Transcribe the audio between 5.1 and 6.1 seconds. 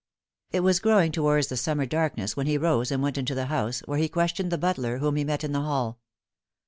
he met in the hall.